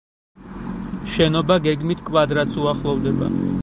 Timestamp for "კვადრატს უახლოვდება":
2.11-3.35